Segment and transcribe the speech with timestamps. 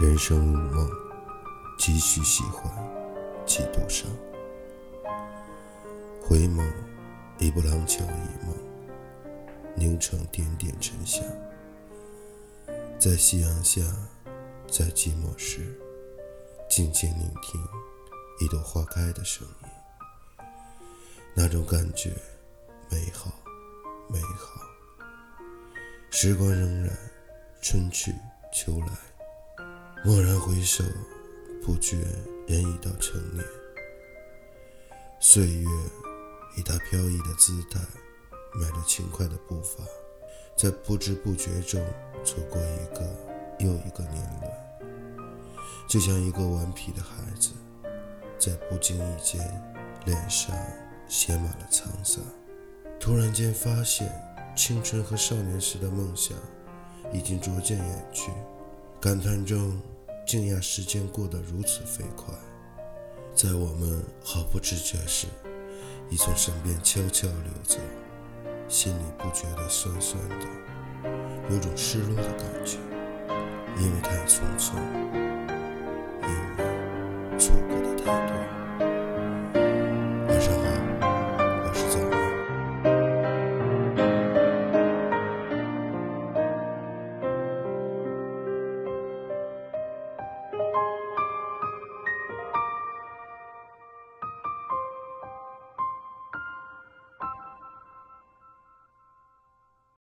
[0.00, 0.90] 人生如梦，
[1.76, 2.72] 几许喜欢，
[3.44, 4.10] 几度伤。
[6.22, 6.66] 回眸，
[7.38, 8.56] 一步廊桥一梦，
[9.74, 11.22] 凝成点点沉香。
[12.98, 13.82] 在夕阳下，
[14.66, 15.78] 在寂寞时，
[16.66, 17.62] 静静聆听
[18.40, 19.68] 一朵花开的声音，
[21.34, 22.10] 那种感觉
[22.90, 23.30] 美好，
[24.08, 24.62] 美好。
[26.10, 26.90] 时光荏苒，
[27.60, 28.14] 春去
[28.50, 28.86] 秋来，
[30.02, 30.82] 蓦然回首，
[31.62, 31.98] 不觉
[32.46, 33.44] 人已到成年。
[35.20, 35.68] 岁月
[36.56, 37.78] 以它飘逸的姿态，
[38.54, 39.84] 迈着轻快的步伐，
[40.56, 41.78] 在不知不觉中
[42.24, 43.02] 走过一个
[43.58, 44.50] 又一个年轮，
[45.86, 47.50] 就像一个顽皮的孩子，
[48.38, 49.38] 在不经意间
[50.06, 50.56] 脸上
[51.08, 52.24] 写满了沧桑。
[52.98, 54.10] 突然间发现，
[54.56, 56.34] 青春和少年时的梦想
[57.12, 58.32] 已经逐渐远去，
[58.98, 59.78] 感叹中
[60.30, 62.32] 惊讶时间过得如此飞快，
[63.34, 65.26] 在我们毫不知觉时，
[66.08, 67.80] 已从身边悄悄溜走，
[68.68, 70.46] 心里不觉得酸酸的，
[71.50, 72.78] 有种失落的感觉，
[73.80, 74.76] 因为太匆匆。
[76.22, 76.69] 因为